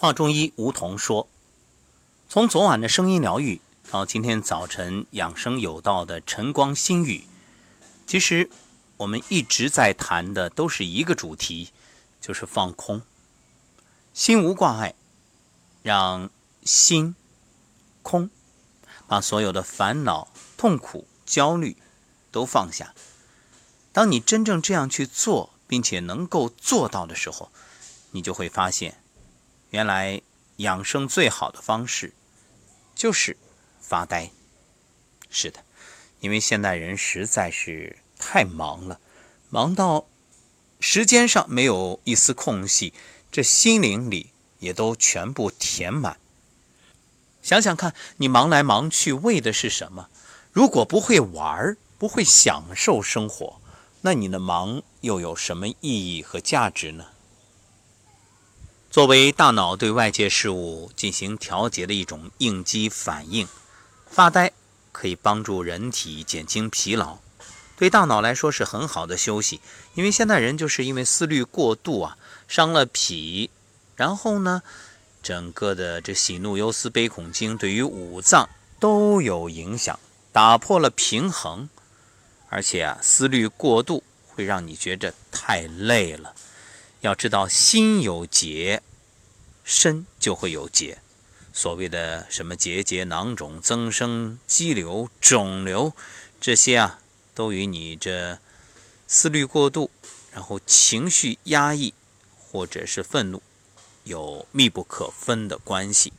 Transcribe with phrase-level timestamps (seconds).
[0.00, 1.28] 华中医吴桐说
[2.30, 7.24] ：“从昨晚的声音疗愈到今天早晨养生有道的晨光心语，
[8.06, 8.48] 其实
[8.98, 11.70] 我们一直在谈的都是一个主题，
[12.20, 13.02] 就是放空，
[14.14, 14.94] 心无挂碍，
[15.82, 16.30] 让
[16.62, 17.16] 心
[18.02, 18.30] 空，
[19.08, 21.76] 把所有的烦恼、痛苦、焦虑
[22.30, 22.94] 都放下。
[23.92, 27.50] 当你真正这样去做，并且能够做到的时候，
[28.12, 29.00] 你就会发现。”
[29.70, 30.22] 原来
[30.56, 32.12] 养生最好的方式
[32.94, 33.36] 就是
[33.80, 34.30] 发呆。
[35.30, 35.62] 是的，
[36.20, 38.98] 因为现代人实在是太忙了，
[39.50, 40.06] 忙到
[40.80, 42.94] 时间上没有一丝空隙，
[43.30, 46.18] 这心灵里也都全部填满。
[47.42, 50.08] 想想看，你忙来忙去为的是什么？
[50.50, 53.60] 如果不会玩不会享受生活，
[54.00, 57.06] 那你的忙又有什么意义和价值呢？
[58.90, 63.46] 作为大脑对外界事物进行调节的一种应激反应，
[64.10, 64.50] 发呆
[64.92, 67.18] 可以帮助人体减轻疲劳，
[67.76, 69.60] 对大脑来说是很好的休息。
[69.92, 72.16] 因为现代人就是因为思虑过度啊，
[72.48, 73.50] 伤了脾，
[73.94, 74.62] 然后呢，
[75.22, 78.48] 整个的这喜怒忧思悲恐惊对于五脏
[78.80, 80.00] 都有影响，
[80.32, 81.68] 打破了平衡，
[82.48, 86.34] 而且啊，思虑过度会让你觉着太累了。
[87.00, 88.82] 要知道，心有结，
[89.68, 90.96] 身就会有结。
[91.52, 95.92] 所谓的什么结节、囊肿、增生、肌瘤、肿瘤，
[96.40, 97.00] 这些啊，
[97.34, 98.38] 都与你这
[99.06, 99.90] 思虑过度，
[100.32, 101.92] 然后情绪压抑，
[102.38, 103.42] 或者是愤怒，
[104.04, 106.14] 有密不可分的关系。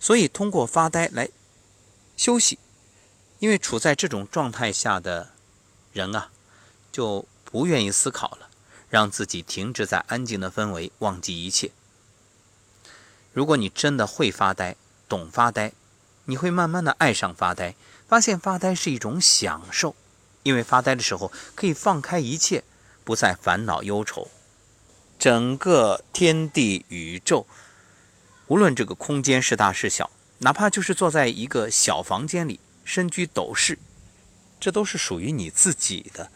[0.00, 1.28] 所以，通过发呆来
[2.16, 2.58] 休息，
[3.38, 5.30] 因为处在这种状态下的
[5.92, 6.32] 人啊，
[6.90, 8.48] 就不愿意思考了。
[8.90, 11.70] 让自己停滞在安静的氛围，忘记一切。
[13.32, 14.76] 如果你真的会发呆，
[15.08, 15.72] 懂发呆，
[16.26, 17.74] 你会慢慢的爱上发呆，
[18.06, 19.94] 发现发呆是一种享受，
[20.42, 22.62] 因为发呆的时候可以放开一切，
[23.04, 24.30] 不再烦恼忧愁。
[25.18, 27.46] 整个天地宇宙，
[28.48, 33.78] 无论这个空间是大是小，哪怕就是坐在一个小房间里，身居斗室，
[34.60, 36.30] 这都是属于你自己的。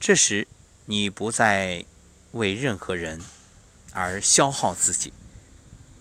[0.00, 0.48] 这时。
[0.86, 1.84] 你不再
[2.32, 3.20] 为任何人
[3.92, 5.12] 而消耗自己，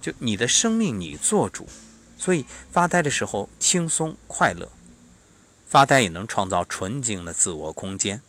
[0.01, 1.69] 就你的生命你做主，
[2.17, 4.69] 所以发呆的时候轻松快乐，
[5.67, 8.21] 发呆也能创造纯净的自我空间。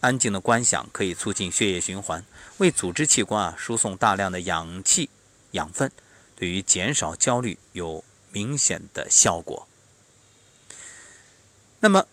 [0.00, 2.24] 安静的观想可以促进血液循环，
[2.58, 5.10] 为组织器官啊输送大量的氧气
[5.50, 5.90] 养分，
[6.36, 9.66] 对于减少焦虑有明显的效果。
[11.80, 12.06] 那么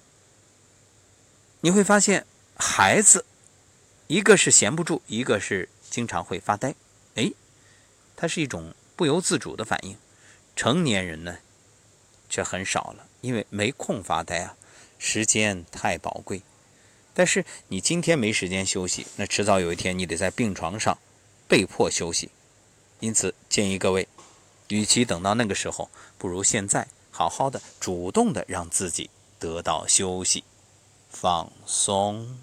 [1.62, 2.26] 你会发现
[2.58, 3.26] 孩子。
[4.08, 6.76] 一个是闲不住，一个是经常会发呆，
[7.16, 7.32] 哎，
[8.16, 9.98] 它是一种不由自主的反应。
[10.56, 11.38] 成年人呢，
[12.30, 14.56] 却很少了，因为没空发呆啊，
[14.98, 16.42] 时间太宝贵。
[17.14, 20.98] 但是你今天没时间休息，那迟早有一天你得在病床上
[21.48, 22.30] 被迫休息。
[23.00, 24.08] 因此，建议各位，
[24.70, 30.44] 与其等到那个时候，不如现在好好的、主动的让自己得到休息、
[31.10, 32.40] 放松。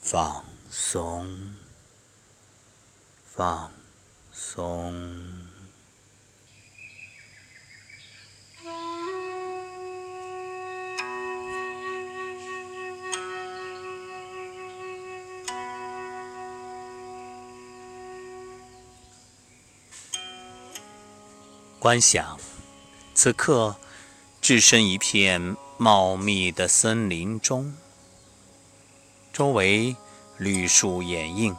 [0.00, 1.56] 放松，
[3.26, 3.72] 放
[4.40, 4.94] 松。
[21.80, 22.38] 观想，
[23.14, 23.74] 此刻
[24.40, 27.74] 置身一片茂密的森林中。
[29.32, 29.96] 周围
[30.36, 31.56] 绿树掩映，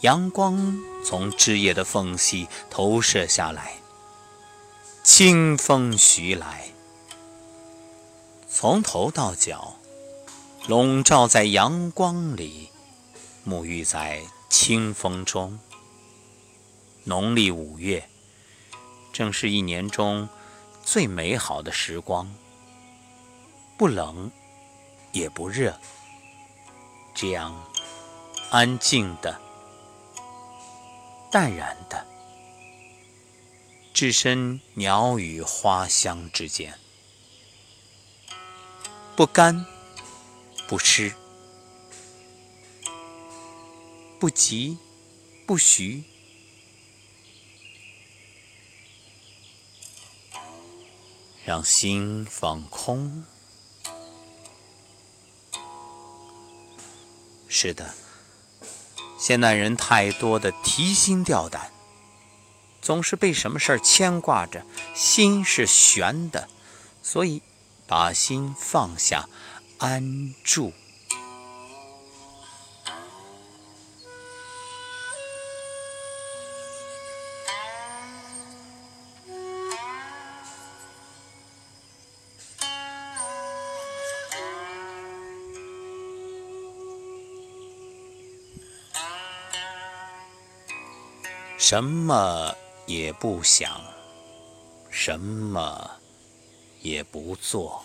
[0.00, 3.74] 阳光从枝叶的缝隙投射下来，
[5.02, 6.68] 清风徐来，
[8.48, 9.76] 从头到脚
[10.66, 12.70] 笼罩在阳光里，
[13.46, 15.58] 沐浴在清风中。
[17.04, 18.08] 农历五月，
[19.12, 20.28] 正是一年中
[20.82, 22.34] 最美好的时光，
[23.76, 24.30] 不冷
[25.12, 25.78] 也不热。
[27.14, 27.54] 这样
[28.50, 29.38] 安静的、
[31.34, 32.06] 淡然的，
[33.92, 36.78] 置身鸟语花香之间，
[39.16, 39.66] 不干
[40.68, 41.12] 不湿，
[44.20, 44.78] 不急
[45.44, 46.04] 不徐，
[51.44, 53.24] 让心放空。
[57.48, 57.92] 是的，
[59.26, 61.70] 现代人太多的提心吊胆，
[62.82, 66.46] 总是被什么事儿牵挂着，心是悬的，
[67.02, 67.40] 所以
[67.86, 69.26] 把心放下，
[69.78, 70.74] 安住。
[91.66, 93.80] 什么也不想，
[94.90, 95.92] 什么
[96.82, 97.82] 也不做，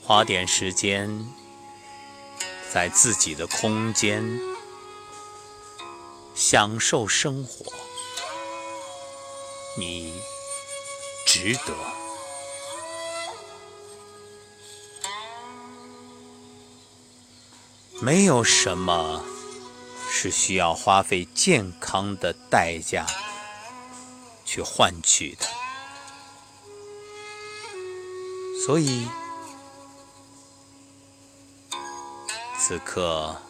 [0.00, 1.26] 花点时间
[2.72, 4.24] 在自己的空间
[6.36, 7.72] 享受生活，
[9.76, 10.22] 你
[11.26, 12.03] 值得。
[18.00, 19.24] 没有什么
[20.10, 23.06] 是需要花费健康的代价
[24.44, 25.46] 去换取的，
[28.66, 29.08] 所以
[32.58, 33.40] 此刻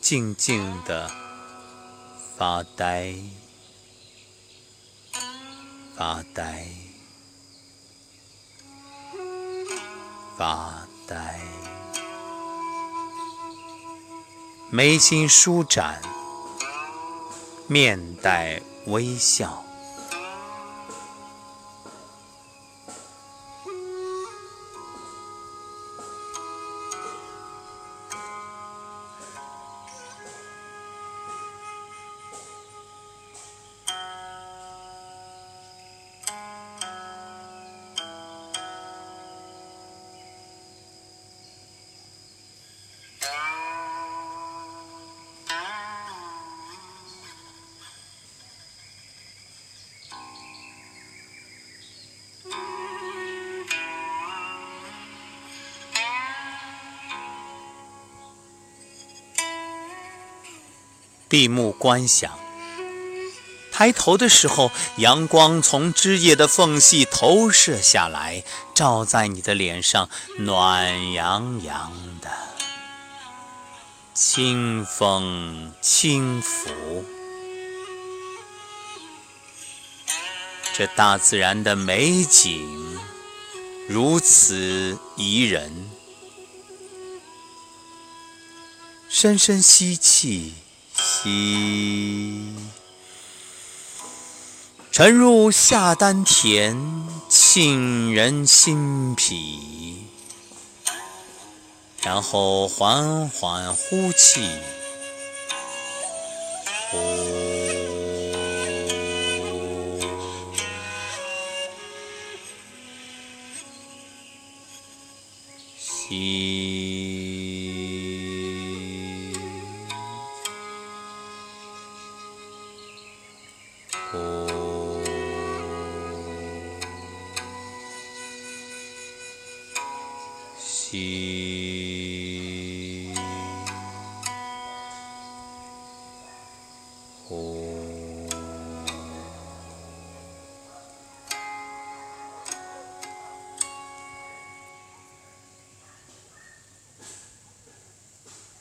[0.00, 1.10] 静静的
[2.36, 3.14] 发呆，
[5.96, 6.66] 发呆，
[10.38, 11.73] 发呆。
[14.76, 16.02] 眉心舒展，
[17.68, 19.63] 面带微笑。
[61.34, 62.38] 闭目观想，
[63.72, 70.08] 抬头的时候，阳光从枝叶的缝隙投射下来，照在你的脸上，
[70.38, 71.90] 暖洋洋
[72.20, 72.30] 的。
[74.14, 77.04] 清风轻拂，
[80.72, 82.96] 这大自然的美景
[83.88, 85.90] 如此宜人。
[89.08, 90.54] 深深吸气。
[90.96, 92.54] 吸，
[94.90, 96.76] 沉入下丹田，
[97.28, 100.06] 沁人心脾，
[102.02, 104.48] 然后缓缓呼气，
[106.90, 106.98] 呼，
[115.78, 117.03] 吸。